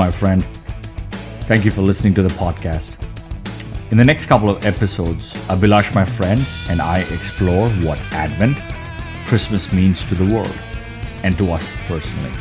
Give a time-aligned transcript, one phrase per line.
[0.00, 0.42] my friend.
[1.42, 2.96] Thank you for listening to the podcast.
[3.90, 6.40] In the next couple of episodes, Abhilash, my friend,
[6.70, 8.56] and I explore what Advent,
[9.26, 10.58] Christmas means to the world
[11.22, 12.32] and to us personally.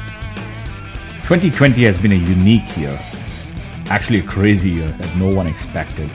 [1.24, 2.98] 2020 has been a unique year,
[3.90, 6.10] actually a crazy year that no one expected.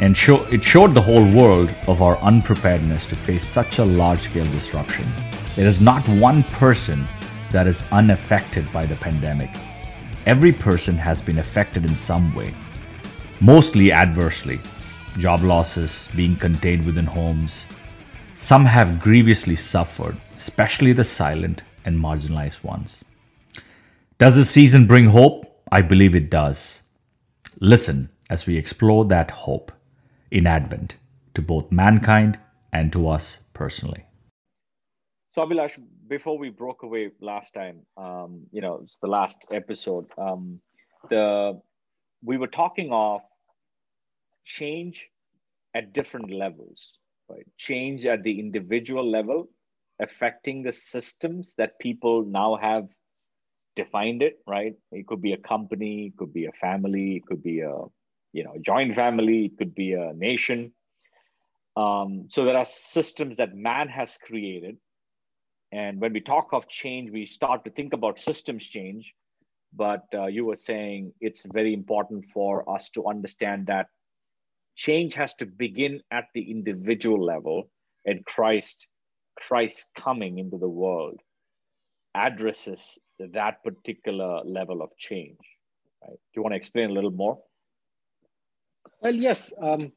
[0.00, 4.20] And show, it showed the whole world of our unpreparedness to face such a large
[4.20, 5.12] scale disruption.
[5.56, 7.04] There is not one person
[7.50, 9.50] that is unaffected by the pandemic.
[10.26, 12.52] Every person has been affected in some way,
[13.40, 14.58] mostly adversely.
[15.18, 17.64] Job losses, being contained within homes.
[18.34, 23.04] Some have grievously suffered, especially the silent and marginalized ones.
[24.18, 25.62] Does the season bring hope?
[25.70, 26.82] I believe it does.
[27.60, 29.70] Listen as we explore that hope
[30.32, 30.96] in Advent
[31.34, 32.40] to both mankind
[32.72, 34.06] and to us personally.
[35.32, 35.78] So, Abhilash,
[36.08, 40.06] before we broke away last time, um, you know, it's the last episode.
[40.18, 40.60] Um,
[41.10, 41.60] the
[42.22, 43.20] we were talking of
[44.44, 45.08] change
[45.74, 46.94] at different levels,
[47.28, 47.46] right?
[47.56, 49.48] Change at the individual level,
[50.00, 52.88] affecting the systems that people now have
[53.74, 54.74] defined it, right?
[54.90, 57.76] It could be a company, it could be a family, it could be a
[58.32, 60.72] you know joint family, it could be a nation.
[61.76, 64.78] Um, so there are systems that man has created
[65.72, 69.14] and when we talk of change, we start to think about systems change.
[69.72, 73.88] But uh, you were saying it's very important for us to understand that
[74.76, 77.68] change has to begin at the individual level,
[78.04, 78.86] and Christ,
[79.38, 81.20] Christ coming into the world,
[82.14, 85.38] addresses that particular level of change.
[86.02, 86.12] Right?
[86.12, 87.38] Do you want to explain a little more?
[89.00, 89.52] Well, yes.
[89.60, 89.92] Um,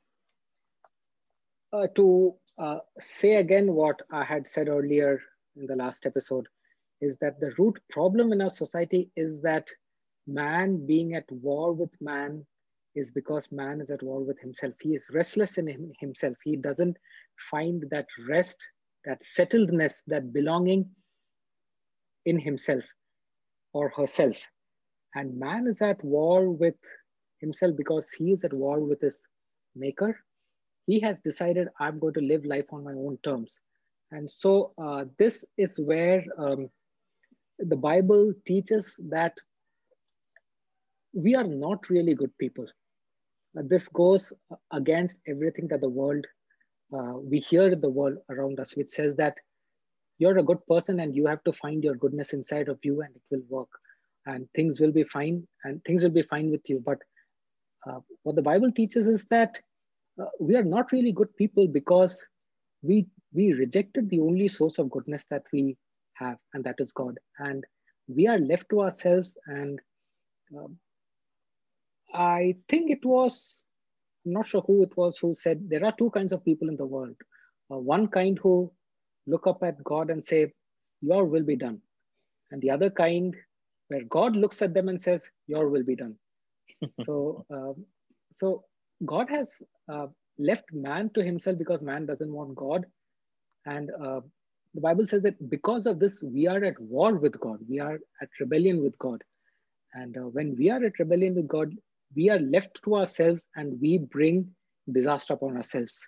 [1.71, 5.21] uh, to uh, say again what I had said earlier
[5.59, 6.47] in the last episode
[7.01, 9.69] is that the root problem in our society is that
[10.27, 12.45] man being at war with man
[12.95, 14.73] is because man is at war with himself.
[14.81, 16.35] He is restless in him, himself.
[16.43, 16.97] He doesn't
[17.49, 18.57] find that rest,
[19.05, 20.89] that settledness, that belonging
[22.25, 22.83] in himself
[23.73, 24.43] or herself.
[25.15, 26.75] And man is at war with
[27.39, 29.25] himself because he is at war with his
[29.75, 30.19] maker.
[30.87, 33.59] He has decided, I'm going to live life on my own terms.
[34.11, 36.69] And so uh, this is where um,
[37.59, 39.33] the Bible teaches that
[41.13, 42.65] we are not really good people.
[43.57, 44.33] Uh, this goes
[44.71, 46.25] against everything that the world,
[46.93, 49.35] uh, we hear the world around us, which says that
[50.17, 53.15] you're a good person and you have to find your goodness inside of you and
[53.15, 53.69] it will work
[54.25, 56.81] and things will be fine and things will be fine with you.
[56.85, 56.99] But
[57.87, 59.59] uh, what the Bible teaches is that
[60.21, 62.25] uh, we are not really good people because
[62.81, 65.77] we we rejected the only source of goodness that we
[66.13, 67.17] have, and that is God.
[67.37, 67.63] And
[68.07, 69.37] we are left to ourselves.
[69.45, 69.79] And
[70.57, 70.67] uh,
[72.13, 73.63] I think it was,
[74.25, 76.77] I'm not sure who it was who said there are two kinds of people in
[76.77, 77.15] the world.
[77.71, 78.71] Uh, one kind who
[79.27, 80.51] look up at God and say,
[81.01, 81.81] Your will be done.
[82.51, 83.35] And the other kind
[83.89, 86.15] where God looks at them and says, Your will be done.
[87.03, 87.85] so, um,
[88.33, 88.63] so
[89.05, 90.07] God has uh,
[90.39, 92.85] left man to himself because man doesn't want God
[93.69, 94.21] and uh,
[94.73, 97.59] the Bible says that because of this, we are at war with God.
[97.69, 99.23] We are at rebellion with God.
[99.93, 101.73] And uh, when we are at rebellion with God,
[102.15, 104.49] we are left to ourselves and we bring
[104.91, 105.99] disaster upon ourselves.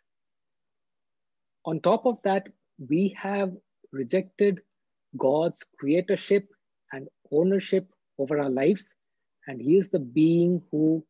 [1.66, 2.48] On top of that,
[2.90, 3.52] we have
[3.92, 4.62] rejected
[5.18, 6.48] God's creatorship
[6.94, 8.94] and ownership over our lives.
[9.48, 11.04] And He is the being who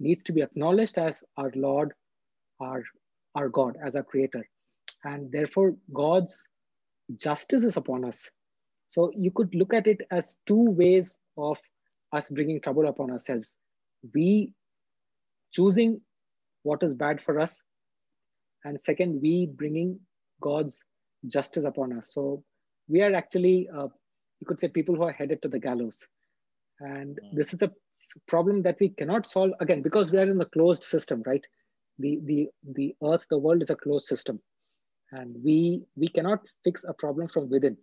[0.00, 1.92] needs to be acknowledged as our Lord,
[2.60, 2.82] our,
[3.34, 4.46] our God, as our creator
[5.04, 6.48] and therefore God's
[7.16, 8.30] justice is upon us.
[8.88, 11.60] So you could look at it as two ways of
[12.12, 13.56] us bringing trouble upon ourselves.
[14.14, 14.52] We
[15.52, 16.00] choosing
[16.62, 17.62] what is bad for us,
[18.64, 19.98] and second, we bringing
[20.40, 20.82] God's
[21.26, 22.12] justice upon us.
[22.12, 22.44] So
[22.88, 23.88] we are actually, uh,
[24.40, 26.06] you could say, people who are headed to the gallows.
[26.80, 27.36] And mm.
[27.36, 27.72] this is a
[28.28, 31.44] problem that we cannot solve again because we are in the closed system, right?
[31.98, 34.40] The the the earth, the world is a closed system
[35.12, 37.76] and we we cannot fix a problem from within.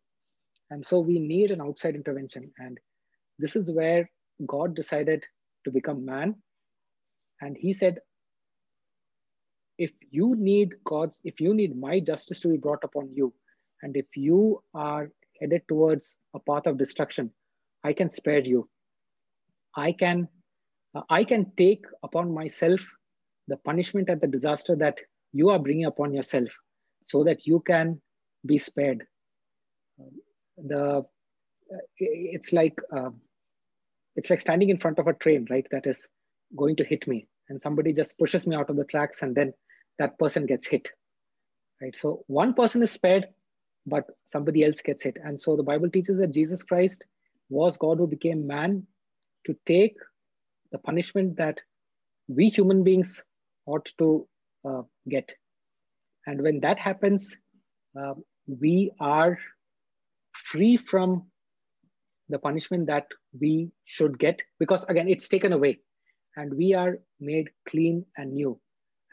[0.72, 2.52] And so we need an outside intervention.
[2.58, 2.80] And
[3.38, 4.10] this is where
[4.46, 5.24] god decided
[5.66, 6.36] to become man.
[7.42, 8.00] And he said
[9.78, 13.34] if you need god's if you need my justice to be brought upon you
[13.82, 15.10] and if you are
[15.40, 17.32] headed towards a path of destruction
[17.84, 18.68] i can spare you.
[19.76, 20.28] I can
[20.96, 22.86] uh, i can take upon myself
[23.48, 25.00] the punishment and the disaster that
[25.32, 26.50] you are bringing upon yourself
[27.04, 28.02] so that you can
[28.46, 29.06] be spared.
[30.58, 31.06] The
[31.98, 33.12] it's like uh,
[34.16, 35.68] it's like standing in front of a train, right?
[35.72, 36.08] That is
[36.56, 39.54] going to hit me, and somebody just pushes me out of the tracks, and then
[40.00, 40.90] that person gets hit,
[41.82, 41.96] right?
[41.96, 43.28] So one person is spared,
[43.86, 45.18] but somebody else gets hit.
[45.24, 47.06] And so the Bible teaches that Jesus Christ
[47.50, 48.86] was God who became man
[49.46, 49.96] to take
[50.72, 51.60] the punishment that
[52.28, 53.24] we human beings
[53.66, 54.28] ought to
[54.68, 55.34] uh, get.
[56.30, 57.36] And when that happens,
[58.00, 58.14] uh,
[58.62, 59.38] we are
[60.34, 61.24] free from
[62.30, 63.08] the punishment that
[63.42, 65.80] we should get because again it's taken away.
[66.38, 68.60] And we are made clean and new.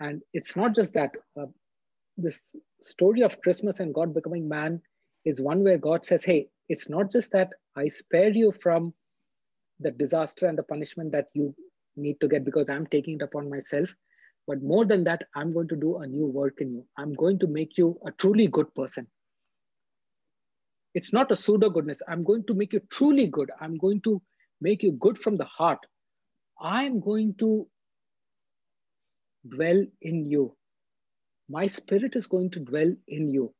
[0.00, 1.46] And it's not just that uh,
[2.16, 4.80] this story of christmas and god becoming man
[5.24, 8.92] is one where god says hey it's not just that i spare you from
[9.80, 11.54] the disaster and the punishment that you
[11.96, 13.90] need to get because i'm taking it upon myself
[14.46, 17.38] but more than that i'm going to do a new work in you i'm going
[17.38, 19.06] to make you a truly good person
[20.96, 22.00] it's not a pseudo goodness.
[22.08, 23.50] I'm going to make you truly good.
[23.60, 24.22] I'm going to
[24.62, 25.78] make you good from the heart.
[26.58, 27.68] I'm going to
[29.46, 30.56] dwell in you.
[31.50, 33.52] My spirit is going to dwell in you.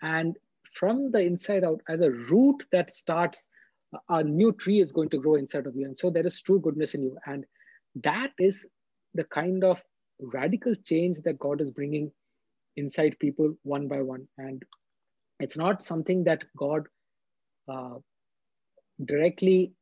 [0.00, 0.38] And
[0.74, 3.46] from the inside out, as a root that starts,
[4.08, 5.84] a new tree is going to grow inside of you.
[5.84, 7.18] And so there is true goodness in you.
[7.26, 7.44] And
[8.02, 8.66] that is
[9.14, 9.82] the kind of
[10.20, 12.12] radical change that God is bringing
[12.76, 14.26] inside people one by one.
[14.38, 14.62] And
[15.40, 16.86] it's not something that God
[17.68, 17.94] uh,
[19.04, 19.72] directly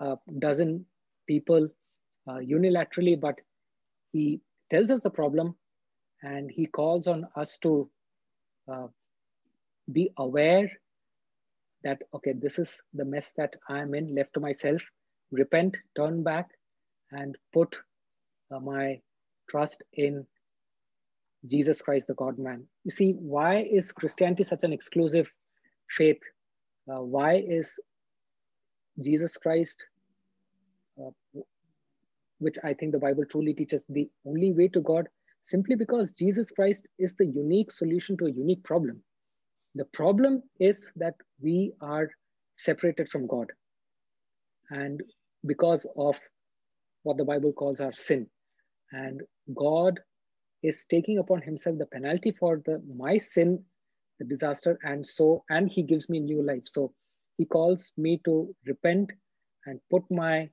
[0.00, 0.84] uh, does in
[1.26, 1.68] people
[2.28, 3.36] uh, unilaterally, but
[4.12, 4.40] He
[4.70, 5.54] tells us the problem
[6.22, 7.90] and He calls on us to
[8.70, 8.86] uh,
[9.92, 10.70] be aware
[11.82, 14.82] that, okay, this is the mess that I'm in, left to myself,
[15.30, 16.48] repent, turn back,
[17.12, 17.74] and put
[18.58, 19.00] my
[19.48, 20.26] trust in
[21.46, 22.64] Jesus Christ, the God man.
[22.84, 25.30] You see, why is Christianity such an exclusive
[25.88, 26.20] faith?
[26.90, 27.74] Uh, why is
[29.00, 29.78] Jesus Christ,
[31.00, 31.10] uh,
[32.38, 35.08] which I think the Bible truly teaches, the only way to God?
[35.44, 39.02] Simply because Jesus Christ is the unique solution to a unique problem.
[39.74, 42.10] The problem is that we are
[42.52, 43.46] separated from God.
[44.70, 45.02] And
[45.46, 46.18] because of
[47.02, 48.26] what the Bible calls our sin.
[48.92, 49.22] And
[49.54, 50.00] God
[50.62, 53.64] is taking upon himself the penalty for the my sin
[54.18, 56.64] the disaster and so and he gives me new life.
[56.66, 56.92] So
[57.38, 59.10] he calls me to repent
[59.66, 60.50] and put my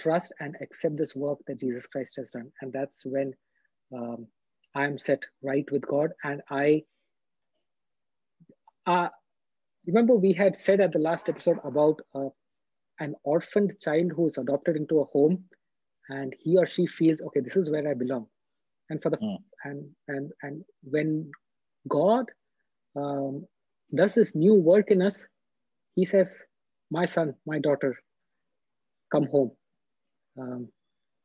[0.00, 2.50] trust and accept this work that jesus christ has done.
[2.60, 3.34] And that's when
[3.94, 4.26] um,
[4.74, 6.10] i am set right with god.
[6.22, 6.82] And i
[8.86, 9.08] uh,
[9.86, 12.28] remember we had said at the last episode about uh,
[13.00, 15.44] an orphaned child who is adopted into a home
[16.08, 18.26] and he or she feels okay this is where i belong.
[18.90, 19.38] And for the mm.
[19.64, 21.30] and and and when
[21.88, 22.30] god
[22.96, 23.46] um,
[23.94, 25.26] does this new work in us
[25.94, 26.42] he says
[26.90, 27.96] my son my daughter
[29.12, 29.52] come home.
[30.38, 30.68] Um,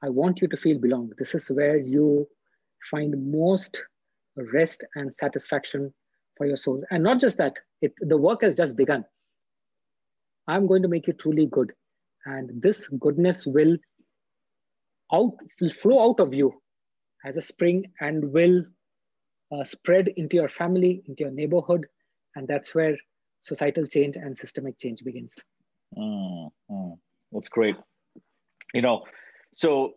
[0.03, 1.11] i want you to feel belong.
[1.17, 2.27] This is where you
[2.89, 3.81] find most
[4.53, 5.93] rest and satisfaction
[6.37, 6.83] for your souls.
[6.91, 9.05] And not just that it, the work has just begun.
[10.47, 11.73] I'm going to make you truly good.
[12.25, 13.77] And this goodness will
[15.11, 16.61] out will flow out of you
[17.25, 18.63] as a spring and will
[19.51, 21.87] uh, spread into your family, into your neighborhood.
[22.35, 22.97] And that's where
[23.41, 25.39] societal change and systemic change begins.
[25.97, 26.97] Mm, mm,
[27.31, 27.75] that's great.
[28.73, 29.03] You know,
[29.53, 29.93] so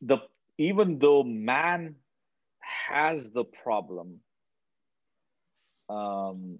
[0.00, 0.18] the
[0.56, 1.96] even though man
[2.60, 4.20] has the problem,
[5.90, 6.58] um,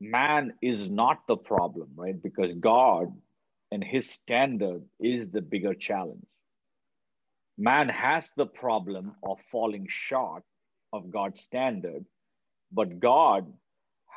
[0.00, 2.20] man is not the problem, right?
[2.20, 3.12] Because God
[3.72, 6.26] and his standard is the bigger challenge
[7.58, 10.42] man has the problem of falling short
[10.92, 12.04] of God's standard,
[12.72, 13.52] but God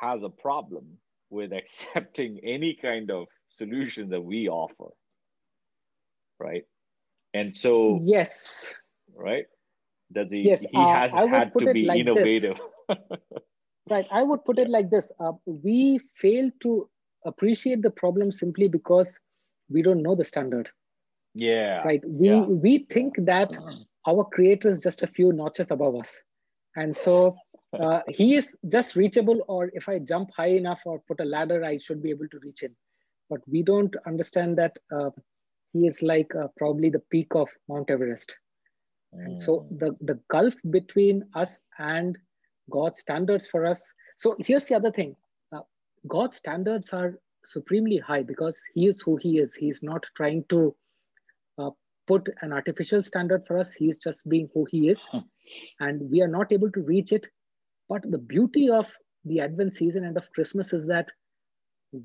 [0.00, 0.98] has a problem
[1.30, 4.90] with accepting any kind of solution that we offer.
[6.38, 6.64] Right.
[7.32, 8.74] And so, yes.
[9.14, 9.46] Right.
[10.12, 10.40] Does he?
[10.42, 12.60] Yes, he has uh, had to be like innovative.
[13.90, 14.06] right.
[14.10, 16.88] I would put it like this uh, we fail to
[17.24, 19.18] appreciate the problem simply because
[19.70, 20.70] we don't know the standard
[21.34, 22.40] yeah right we yeah.
[22.40, 23.82] we think that mm-hmm.
[24.06, 26.20] our creator is just a few notches above us
[26.76, 27.36] and so
[27.78, 31.62] uh, he is just reachable or if i jump high enough or put a ladder
[31.64, 32.74] i should be able to reach him
[33.28, 35.10] but we don't understand that uh,
[35.72, 38.34] he is like uh, probably the peak of mount everest
[39.14, 39.24] mm.
[39.24, 39.78] and so mm.
[39.78, 42.16] the the gulf between us and
[42.70, 45.14] god's standards for us so here's the other thing
[45.52, 45.60] uh,
[46.08, 50.74] god's standards are supremely high because he is who he is he's not trying to
[51.58, 51.70] uh,
[52.06, 53.72] put an artificial standard for us.
[53.72, 55.02] He's just being who he is.
[55.06, 55.18] Hmm.
[55.80, 57.26] And we are not able to reach it.
[57.88, 58.92] But the beauty of
[59.24, 61.06] the Advent season and of Christmas is that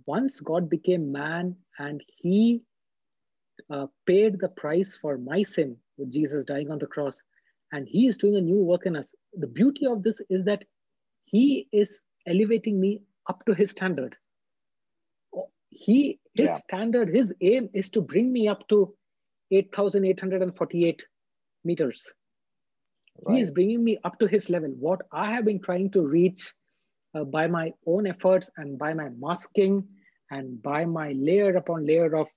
[0.05, 2.61] once God became man and he
[3.69, 7.21] uh, paid the price for my sin with Jesus dying on the cross,
[7.71, 9.13] and he is doing a new work in us.
[9.33, 10.63] The beauty of this is that
[11.25, 14.15] he is elevating me up to his standard.
[15.71, 16.57] He, his yeah.
[16.57, 18.93] standard, his aim is to bring me up to
[19.51, 21.05] 8,848
[21.63, 22.13] meters.
[23.23, 23.35] Right.
[23.35, 24.69] He is bringing me up to his level.
[24.69, 26.53] What I have been trying to reach
[27.15, 29.87] uh, by my own efforts and by my masking
[30.29, 32.27] and by my layer upon layer of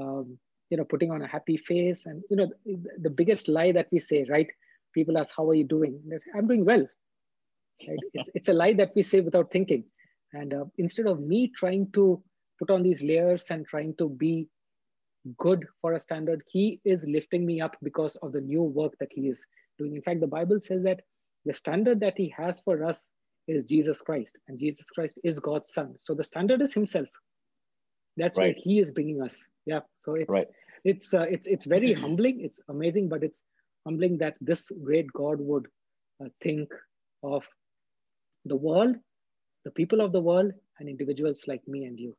[0.00, 0.38] um,
[0.70, 3.98] you know putting on a happy face and you know the biggest lie that we
[3.98, 4.48] say right
[4.94, 6.86] people ask how are you doing say, i'm doing well
[7.88, 7.98] right?
[8.14, 9.84] it's, it's a lie that we say without thinking
[10.32, 12.22] and uh, instead of me trying to
[12.62, 14.34] put on these layers and trying to be
[15.38, 19.12] good for a standard he is lifting me up because of the new work that
[19.12, 19.44] he is
[19.78, 21.02] doing in fact the bible says that
[21.44, 23.08] the standard that he has for us
[23.48, 25.94] is Jesus Christ, and Jesus Christ is God's Son.
[25.98, 27.08] So the standard is Himself.
[28.16, 28.54] That's right.
[28.54, 29.44] where He is bringing us.
[29.66, 29.80] Yeah.
[30.00, 30.46] So it's right.
[30.84, 32.40] it's uh, it's it's very humbling.
[32.40, 33.42] It's amazing, but it's
[33.84, 35.66] humbling that this great God would
[36.22, 36.70] uh, think
[37.22, 37.48] of
[38.44, 38.96] the world,
[39.64, 42.16] the people of the world, and individuals like me and you.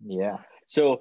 [0.00, 0.38] Yeah.
[0.66, 1.00] So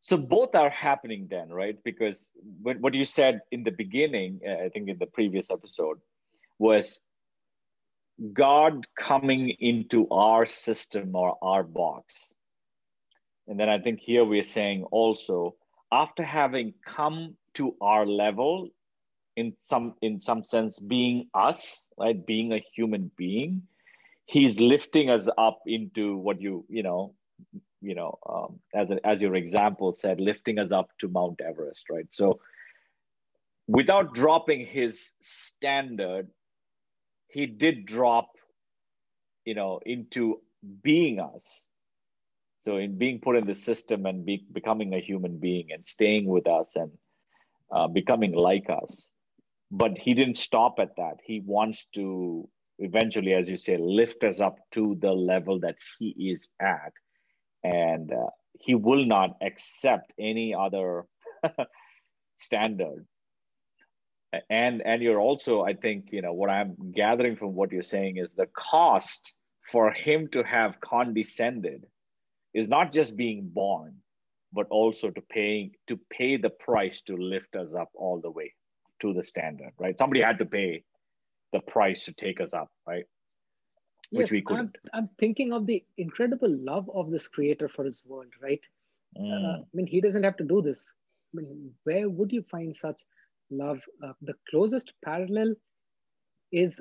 [0.00, 2.30] so both are happening then right because
[2.62, 5.98] what you said in the beginning uh, i think in the previous episode
[6.60, 7.00] was
[8.32, 12.32] God coming into our system or our box.
[13.46, 15.56] And then I think here we're saying also,
[15.92, 18.68] after having come to our level,
[19.36, 23.62] in some in some sense, being us, right, being a human being,
[24.24, 27.14] he's lifting us up into what you you know,
[27.80, 31.84] you know, um, as a, as your example said, lifting us up to Mount Everest,
[31.90, 32.06] right?
[32.10, 32.40] So,
[33.66, 36.28] without dropping his standard,
[37.28, 38.30] he did drop
[39.44, 40.40] you know into
[40.82, 41.66] being us.
[42.58, 46.26] So in being put in the system and be, becoming a human being and staying
[46.26, 46.90] with us and
[47.70, 49.08] uh, becoming like us.
[49.70, 51.18] But he didn't stop at that.
[51.24, 56.08] He wants to eventually as you say lift us up to the level that he
[56.30, 56.92] is at
[57.66, 58.30] and uh,
[58.60, 61.04] he will not accept any other
[62.36, 63.06] standard.
[64.50, 68.18] And and you're also i think you know what i'm gathering from what you're saying
[68.18, 69.32] is the cost
[69.72, 71.86] for him to have condescended
[72.52, 73.94] is not just being born
[74.52, 78.52] but also to paying to pay the price to lift us up all the way
[79.00, 79.98] to the standard right?
[79.98, 80.82] Somebody had to pay
[81.54, 83.06] the price to take us up right
[84.12, 87.84] which yes, we couldn't I'm, I'm thinking of the incredible love of this creator for
[87.84, 88.64] his world right
[89.18, 89.32] mm.
[89.32, 90.92] uh, i mean he doesn't have to do this
[91.34, 93.00] I mean, where would you find such
[93.50, 93.80] love.
[94.02, 95.54] Uh, the closest parallel
[96.52, 96.80] is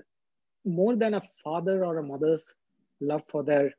[0.65, 2.53] more than a father or a mother's
[3.01, 3.71] love for their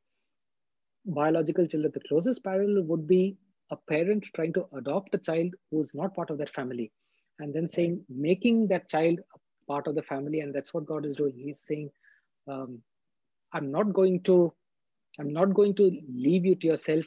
[1.04, 1.92] biological children.
[1.94, 3.36] The closest parallel would be
[3.70, 6.92] a parent trying to adopt a child who's not part of that family
[7.38, 10.40] and then saying, making that child a part of the family.
[10.40, 11.34] And that's what God is doing.
[11.36, 11.90] He's saying,
[12.48, 12.80] um,
[13.52, 14.52] I'm not going to,
[15.18, 17.04] I'm not going to leave you to yourself.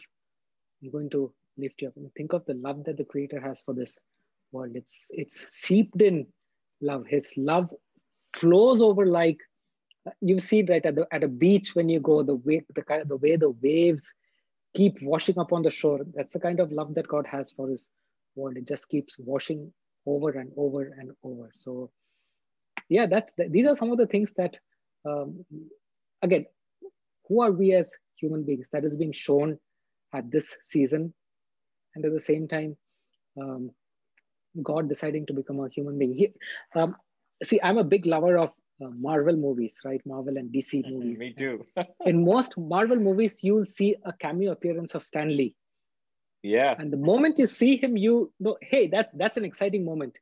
[0.81, 1.97] I'm going to lift you up.
[1.97, 3.99] And think of the love that the creator has for this
[4.51, 4.71] world.
[4.75, 6.27] It's it's seeped in
[6.81, 7.05] love.
[7.07, 7.69] His love
[8.33, 9.39] flows over like
[10.21, 13.17] you see that at the at a beach when you go the way the the
[13.17, 14.13] way the waves
[14.75, 15.99] keep washing up on the shore.
[16.13, 17.89] That's the kind of love that God has for His
[18.35, 18.57] world.
[18.57, 19.71] It just keeps washing
[20.05, 21.51] over and over and over.
[21.53, 21.91] So
[22.87, 24.59] yeah, that's the, these are some of the things that
[25.05, 25.45] um,
[26.21, 26.45] again,
[27.27, 28.69] who are we as human beings?
[28.71, 29.59] That is being shown
[30.13, 31.13] at this season,
[31.95, 32.75] and at the same time,
[33.39, 33.71] um,
[34.63, 36.13] God deciding to become a human being.
[36.13, 36.33] He,
[36.75, 36.95] um,
[37.43, 38.49] see, I'm a big lover of
[38.83, 40.01] uh, Marvel movies, right?
[40.05, 41.17] Marvel and DC movies.
[41.17, 41.65] Me too.
[42.05, 45.55] in most Marvel movies, you'll see a cameo appearance of Stan Lee.
[46.41, 46.75] Yeah.
[46.77, 50.17] And the moment you see him, you know, hey, that's that's an exciting moment.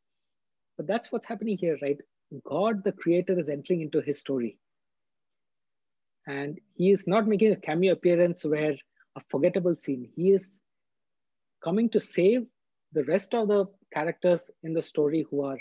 [0.75, 1.98] But that's what's happening here, right?
[2.44, 4.58] God, the creator, is entering into his story.
[6.28, 8.76] And he is not making a cameo appearance where
[9.16, 10.10] a forgettable scene.
[10.16, 10.60] He is
[11.64, 12.46] coming to save
[12.94, 15.58] the rest of the characters in the story who are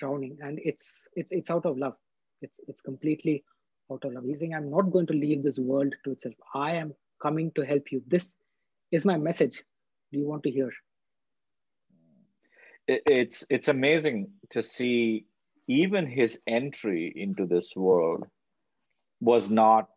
[0.00, 0.38] drowning.
[0.40, 1.94] And it's it's it's out of love.
[2.40, 3.44] It's it's completely
[3.90, 4.24] out of love.
[4.24, 6.34] He's saying i'm not going to leave this world to itself.
[6.54, 8.02] I am coming to help you.
[8.06, 8.34] This
[8.90, 9.62] is my message.
[10.10, 10.70] Do you want to hear?
[12.88, 15.26] It's it's amazing to see
[15.68, 18.24] even his entry into this world
[19.22, 19.88] was not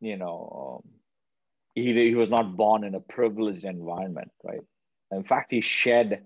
[0.00, 0.90] you know um,
[1.74, 4.62] he, he was not born in a privileged environment right?
[5.12, 6.22] In fact he shed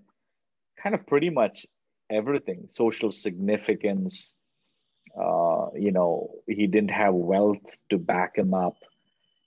[0.81, 1.65] kind of pretty much
[2.09, 4.33] everything social significance
[5.19, 8.77] uh, you know he didn't have wealth to back him up.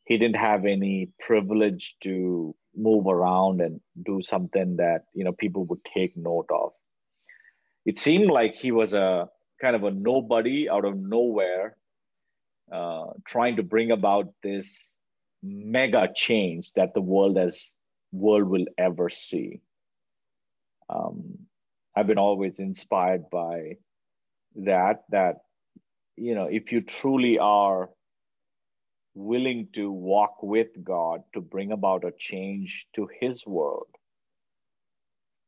[0.04, 5.64] He didn't have any privilege to move around and do something that you know people
[5.66, 6.72] would take note of.
[7.86, 9.28] It seemed like he was a
[9.60, 11.76] kind of a nobody out of nowhere
[12.70, 14.96] uh, trying to bring about this
[15.42, 17.74] mega change that the world as
[18.12, 19.60] world will ever see
[20.88, 21.38] um,
[21.96, 23.76] i've been always inspired by
[24.54, 25.36] that that
[26.16, 27.88] you know if you truly are
[29.14, 33.88] willing to walk with God to bring about a change to his world.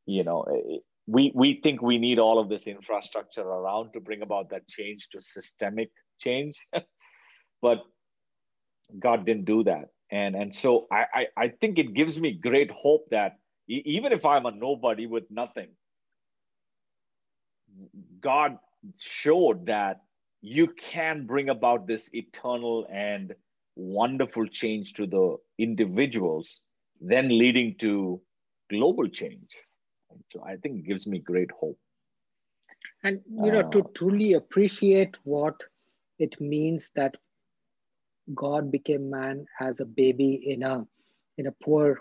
[0.07, 4.23] You know, eh, we, we think we need all of this infrastructure around to bring
[4.23, 6.57] about that change to systemic change,
[7.65, 7.87] but
[8.99, 9.87] God didn't do that.
[10.11, 14.27] And, and so I, I, I think it gives me great hope that even if
[14.27, 15.69] I'm a nobody with nothing,
[18.21, 18.59] God
[18.99, 20.03] showed that
[20.43, 23.35] you can bring about this eternal and
[23.77, 26.61] wonderful change to the individuals,
[27.01, 28.21] then leading to
[28.69, 29.57] global change.
[30.31, 31.79] So I think it gives me great hope.
[33.03, 35.55] And you know, uh, to truly appreciate what
[36.19, 37.17] it means that
[38.35, 40.87] God became man as a baby in a
[41.37, 42.01] in a poor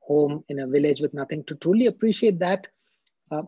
[0.00, 1.44] home in a village with nothing.
[1.44, 2.66] To truly appreciate that,
[3.30, 3.42] uh,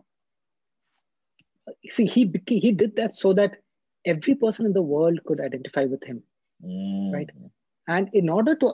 [1.87, 3.57] see, he he did that so that
[4.05, 6.23] every person in the world could identify with him
[6.63, 7.13] mm.
[7.13, 7.29] right?
[7.87, 8.73] And in order to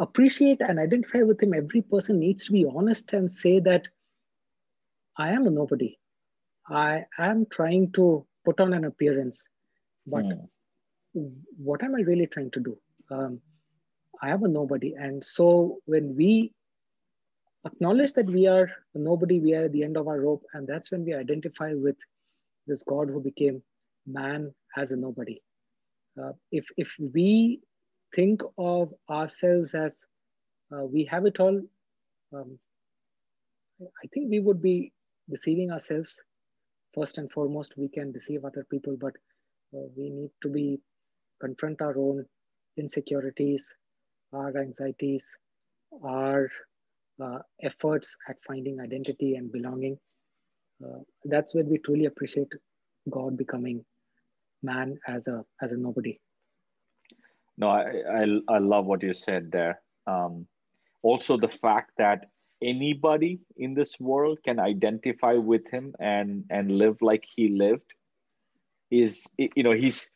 [0.00, 3.88] appreciate and identify with him, every person needs to be honest and say that
[5.16, 5.98] I am a nobody.
[6.68, 9.48] I am trying to put on an appearance,
[10.06, 10.48] but mm.
[11.56, 12.76] What am I really trying to do?
[13.10, 13.40] Um,
[14.22, 14.94] I am a nobody.
[14.98, 16.52] And so when we
[17.64, 20.90] acknowledge that we are nobody, we are at the end of our rope, and that's
[20.90, 21.96] when we identify with
[22.66, 23.62] this God who became
[24.06, 25.40] man as a nobody
[26.22, 27.60] uh, if if we
[28.14, 30.04] think of ourselves as
[30.72, 31.60] uh, we have it all,
[32.32, 32.58] um,
[33.82, 34.92] I think we would be
[35.30, 36.20] deceiving ourselves.
[36.94, 39.12] First and foremost, we can deceive other people, but
[39.74, 40.80] uh, we need to be
[41.40, 42.24] confront our own
[42.76, 43.74] insecurities,
[44.32, 45.36] our anxieties,
[46.04, 46.50] our
[47.22, 49.98] uh, efforts at finding identity and belonging.
[50.84, 52.52] Uh, that's when we truly appreciate
[53.10, 53.84] God becoming
[54.62, 56.18] man as a as a nobody
[57.56, 57.82] no i
[58.20, 60.46] i, I love what you said there um,
[61.02, 62.26] also the fact that
[62.62, 67.92] anybody in this world can identify with him and and live like he lived
[68.90, 70.12] is you know he's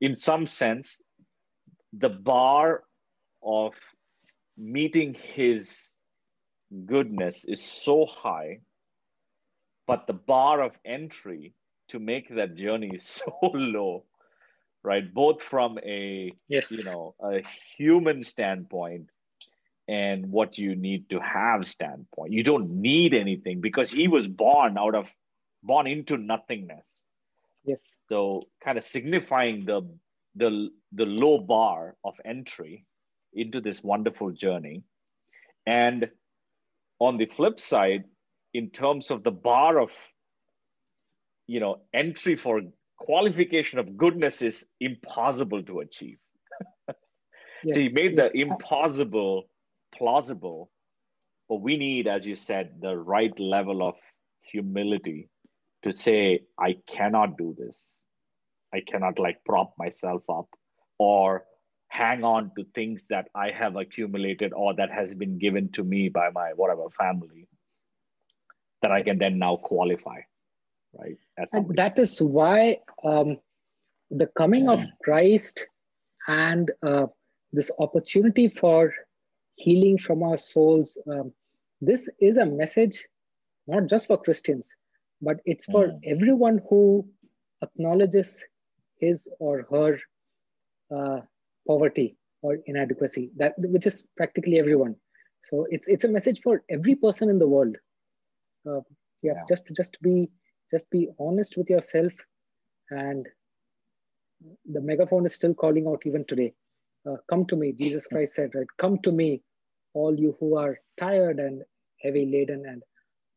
[0.00, 1.00] in some sense
[1.92, 2.82] the bar
[3.42, 3.74] of
[4.56, 5.94] meeting his
[6.84, 8.58] goodness is so high
[9.86, 11.54] but the bar of entry
[11.88, 14.04] to make that journey is so low
[14.82, 15.12] right?
[15.12, 16.70] Both from a yes.
[16.70, 17.42] you know a
[17.76, 19.10] human standpoint
[19.86, 22.32] and what you need to have standpoint.
[22.32, 25.10] You don't need anything because he was born out of
[25.62, 27.04] born into nothingness
[27.64, 27.82] yes.
[28.08, 29.82] So kind of signifying the
[30.36, 32.84] the the low bar of entry
[33.32, 34.82] into this wonderful journey.
[35.66, 36.10] And
[36.98, 38.04] on the flip side
[38.54, 39.90] in terms of the bar of
[41.46, 42.62] you know entry for
[42.98, 46.18] qualification of goodness is impossible to achieve.
[47.64, 48.30] Yes, so he made yes.
[48.30, 49.48] the impossible
[49.92, 50.70] plausible
[51.48, 53.94] but we need as you said the right level of
[54.42, 55.28] humility
[55.82, 57.94] to say i cannot do this.
[58.74, 60.48] I cannot like prop myself up
[60.98, 61.44] or
[61.88, 66.08] hang on to things that i have accumulated or that has been given to me
[66.10, 67.48] by my whatever family
[68.82, 70.18] that i can then now qualify
[70.98, 71.16] right?
[71.52, 73.38] and that is why um,
[74.10, 75.66] the coming of Christ
[76.26, 77.06] and uh,
[77.52, 78.92] this opportunity for
[79.56, 81.32] healing from our souls, um,
[81.80, 83.04] this is a message
[83.66, 84.74] not just for Christians,
[85.20, 85.98] but it's for mm.
[86.04, 87.06] everyone who
[87.62, 88.44] acknowledges
[89.00, 89.98] his or her
[90.94, 91.20] uh,
[91.66, 94.94] poverty or inadequacy, that which is practically everyone.
[95.44, 97.76] So it's it's a message for every person in the world.
[98.68, 98.80] Uh,
[99.22, 100.28] yeah, yeah, just just be
[100.70, 102.12] just be honest with yourself
[102.90, 103.26] and
[104.66, 106.52] the megaphone is still calling out even today
[107.08, 109.42] uh, come to me jesus christ said right come to me
[109.94, 111.62] all you who are tired and
[112.02, 112.82] heavy laden and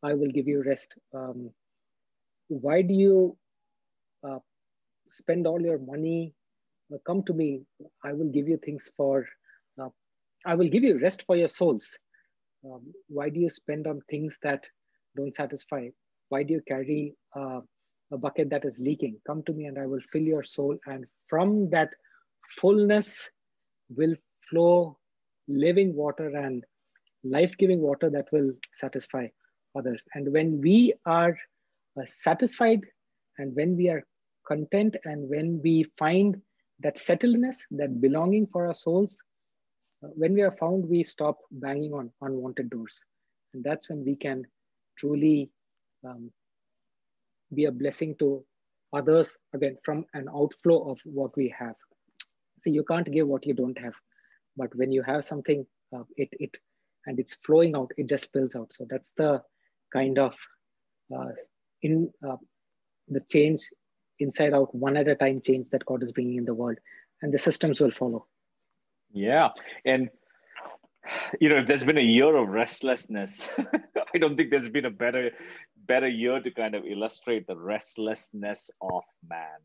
[0.02, 1.50] i will give you rest um,
[2.60, 3.36] why do you
[4.28, 4.38] uh,
[5.08, 6.34] spend all your money
[6.92, 7.62] uh, come to me
[8.04, 9.26] i will give you things for
[9.80, 9.88] uh,
[10.46, 11.98] i will give you rest for your souls
[12.64, 14.64] um, why do you spend on things that
[15.16, 15.88] don't satisfy
[16.28, 17.60] why do you carry uh,
[18.12, 19.16] a bucket that is leaking?
[19.26, 20.78] Come to me and I will fill your soul.
[20.86, 21.90] And from that
[22.58, 23.30] fullness
[23.90, 24.14] will
[24.48, 24.98] flow
[25.48, 26.64] living water and
[27.24, 29.26] life-giving water that will satisfy
[29.76, 30.04] others.
[30.14, 31.36] And when we are
[32.06, 32.80] satisfied
[33.38, 34.02] and when we are
[34.46, 36.40] content and when we find
[36.80, 39.18] that settledness, that belonging for our souls,
[40.04, 43.00] uh, when we are found, we stop banging on unwanted doors.
[43.54, 44.44] And that's when we can
[44.98, 45.50] truly
[46.04, 46.30] um,
[47.54, 48.44] be a blessing to
[48.92, 51.76] others, again, from an outflow of what we have.
[52.58, 53.94] See, you can't give what you don't have.
[54.56, 56.56] But when you have something, uh, it, it,
[57.06, 58.72] and it's flowing out, it just spills out.
[58.72, 59.42] So that's the
[59.92, 60.34] kind of
[61.14, 61.30] uh,
[61.82, 62.36] in uh,
[63.08, 63.60] the change
[64.18, 66.78] inside out, one at a time change that God is bringing in the world,
[67.20, 68.26] and the systems will follow.
[69.12, 69.50] Yeah,
[69.84, 70.08] and
[71.40, 73.48] you know, if there's been a year of restlessness,
[74.14, 75.30] I don't think there's been a better
[75.86, 79.58] better year to kind of illustrate the restlessness of man.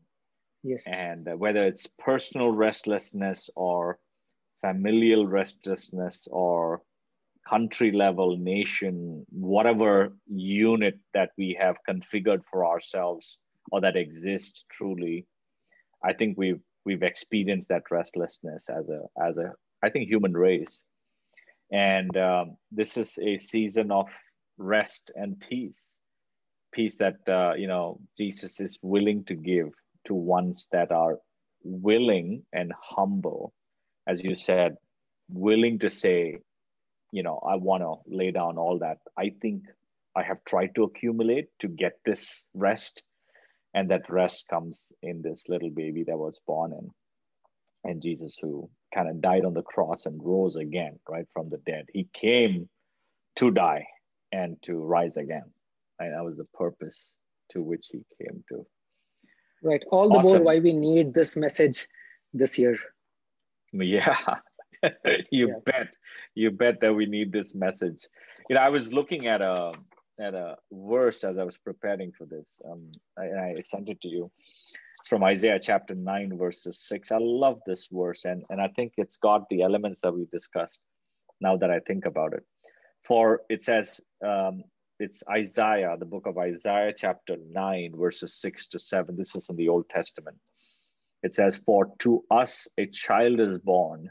[0.64, 0.82] Yes.
[0.86, 3.98] And uh, whether it's personal restlessness or
[4.60, 6.82] familial restlessness or
[7.48, 13.38] country level, nation, whatever unit that we have configured for ourselves
[13.72, 15.26] or that exists truly,
[16.04, 20.82] I think we've we've experienced that restlessness as a as a I think human race,
[21.72, 24.08] and um, this is a season of
[24.58, 25.96] rest and peace,
[26.72, 29.70] peace that uh, you know Jesus is willing to give
[30.06, 31.18] to ones that are
[31.62, 33.52] willing and humble,
[34.06, 34.76] as you said,
[35.28, 36.38] willing to say,
[37.12, 39.62] you know, I want to lay down all that I think
[40.14, 43.02] I have tried to accumulate to get this rest.
[43.74, 46.90] And that rest comes in this little baby that was born and
[47.84, 51.58] and Jesus who kind of died on the cross and rose again, right, from the
[51.58, 51.86] dead.
[51.92, 52.68] He came
[53.36, 53.86] to die
[54.32, 55.44] and to rise again.
[56.00, 57.14] And that was the purpose
[57.50, 58.66] to which he came to.
[59.62, 59.82] Right.
[59.90, 60.32] All the awesome.
[60.32, 61.86] more why we need this message
[62.32, 62.78] this year.
[63.70, 64.16] Yeah.
[65.30, 65.54] you yeah.
[65.64, 65.88] bet.
[66.34, 68.06] You bet that we need this message.
[68.48, 69.72] You know i was looking at a
[70.18, 74.08] at a verse as i was preparing for this um I, I sent it to
[74.08, 74.30] you.
[75.00, 78.94] It's from isaiah chapter 9 verses 6 i love this verse and and i think
[78.96, 80.80] it's got the elements that we discussed
[81.40, 82.44] now that i think about it.
[83.04, 84.64] For it says um
[84.98, 89.56] it's isaiah the book of isaiah chapter 9 verses 6 to 7 this is in
[89.56, 90.38] the old testament.
[91.22, 94.10] It says for to us a child is born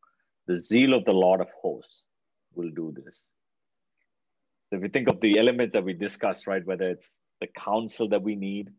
[0.51, 2.03] the zeal of the Lord of hosts
[2.55, 3.25] will do this.
[4.69, 8.09] So if you think of the elements that we discussed, right, whether it's the counsel
[8.09, 8.69] that we need,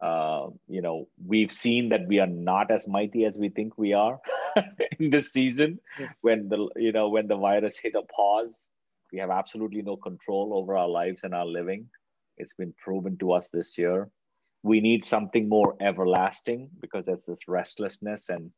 [0.00, 3.92] uh, you know, we've seen that we are not as mighty as we think we
[3.92, 4.18] are
[4.98, 5.78] in this season.
[5.98, 6.14] Yes.
[6.22, 8.68] When the you know when the virus hit a pause,
[9.12, 11.88] we have absolutely no control over our lives and our living.
[12.38, 14.10] It's been proven to us this year.
[14.62, 18.50] We need something more everlasting because there's this restlessness and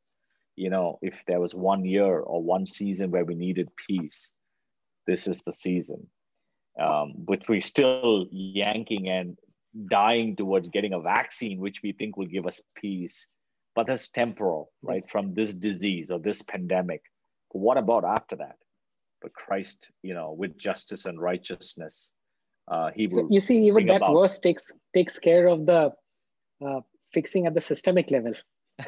[0.59, 4.33] you know, if there was one year or one season where we needed peace,
[5.07, 6.07] this is the season.
[6.79, 9.39] Um, but we're still yanking and
[9.91, 13.27] dying towards getting a vaccine, which we think will give us peace.
[13.75, 15.01] But that's temporal, right?
[15.01, 15.11] Yes.
[15.11, 17.03] From this disease or this pandemic.
[17.53, 18.57] But what about after that?
[19.23, 22.13] But Christ, you know, with justice and righteousness,
[22.69, 23.25] uh, he will.
[23.25, 24.15] So you see, even that about...
[24.15, 25.93] verse takes takes care of the
[26.65, 26.81] uh,
[27.13, 28.35] fixing at the systemic level.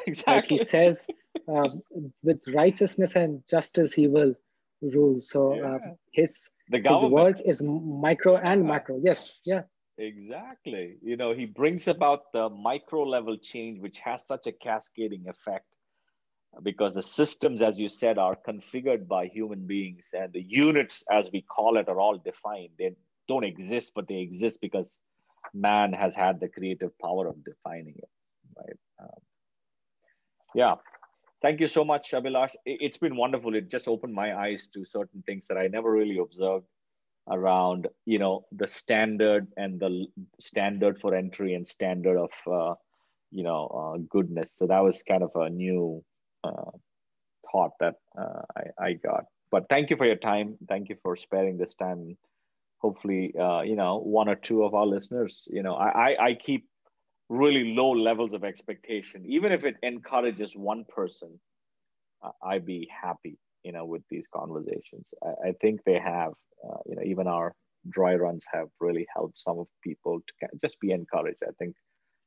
[0.07, 0.59] Exactly.
[0.59, 1.07] Like he says,
[1.49, 1.83] um,
[2.23, 4.35] with righteousness and justice, he will
[4.83, 5.21] rule.
[5.21, 5.75] So yeah.
[5.75, 5.79] uh,
[6.13, 8.99] his, his work is micro and macro.
[9.03, 9.35] Yes.
[9.45, 9.63] Yeah.
[9.99, 10.97] Exactly.
[11.03, 15.67] You know, he brings about the micro level change, which has such a cascading effect
[16.63, 21.31] because the systems, as you said, are configured by human beings and the units, as
[21.33, 22.71] we call it, are all defined.
[22.79, 22.95] They
[23.29, 24.99] don't exist, but they exist because
[25.55, 28.09] man has had the creative power of defining it,
[28.57, 28.79] right?
[29.01, 29.21] Um,
[30.55, 30.75] yeah.
[31.43, 32.55] Thank you so much, Abhilash.
[32.67, 33.55] It's been wonderful.
[33.55, 36.67] It just opened my eyes to certain things that I never really observed
[37.31, 40.07] around, you know, the standard and the
[40.41, 42.75] standard for entry and standard of, uh,
[43.31, 44.53] you know, uh, goodness.
[44.53, 46.05] So that was kind of a new
[46.45, 46.71] uh,
[47.51, 49.25] thought that uh, I, I got.
[49.51, 50.59] But thank you for your time.
[50.69, 52.17] Thank you for sparing this time.
[52.79, 56.35] Hopefully, uh, you know, one or two of our listeners, you know, I, I, I
[56.35, 56.67] keep
[57.31, 61.41] really low levels of expectation even if it encourages one person
[62.23, 65.13] uh, i'd be happy you know, with these conversations.
[65.23, 66.33] I, I think they have,
[66.65, 67.55] uh, you know, even our
[67.89, 71.39] dry runs have really helped some of people to just be encouraged.
[71.47, 71.75] I think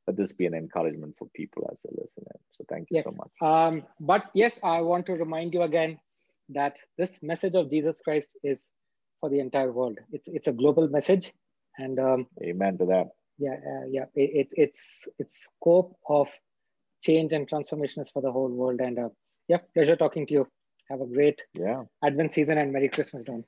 [0.06, 2.40] let this be an encouragement for people as they listen in.
[2.52, 3.04] So thank you yes.
[3.04, 3.30] so much.
[3.40, 5.98] Um, but yes, I want to remind you again
[6.50, 8.72] that this message of Jesus Christ is
[9.20, 9.98] for the entire world.
[10.12, 11.32] It's it's a global message,
[11.78, 13.06] and um, amen to that.
[13.38, 14.04] Yeah, uh, yeah.
[14.14, 16.30] It, it, it's its scope of
[17.00, 18.80] change and transformation is for the whole world.
[18.80, 19.08] And uh,
[19.48, 20.48] yeah, pleasure talking to you.
[20.90, 23.44] Have a great yeah Advent season and Merry Christmas, Don.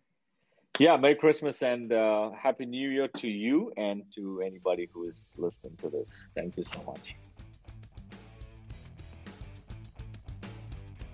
[0.79, 5.33] Yeah, Merry Christmas and uh, Happy New Year to you and to anybody who is
[5.39, 6.29] listening to this.
[6.35, 7.15] Thank you so much.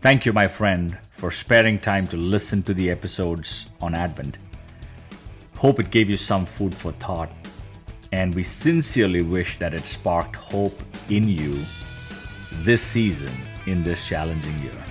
[0.01, 4.37] Thank you, my friend, for sparing time to listen to the episodes on Advent.
[5.55, 7.31] Hope it gave you some food for thought,
[8.13, 11.59] and we sincerely wish that it sparked hope in you
[12.63, 13.33] this season
[13.67, 14.85] in this challenging year.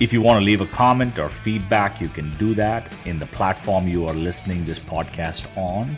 [0.00, 3.26] If you want to leave a comment or feedback, you can do that in the
[3.26, 5.96] platform you are listening this podcast on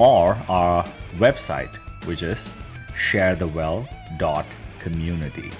[0.00, 2.48] or our website, which is
[2.94, 5.52] sharethewell.community.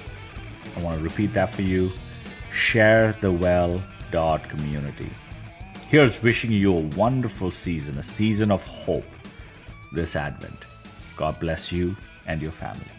[0.75, 1.89] I want to repeat that for you
[2.51, 5.09] sharethewell.community.
[5.87, 9.05] Here's wishing you a wonderful season, a season of hope
[9.93, 10.65] this Advent.
[11.15, 12.91] God bless you and your family.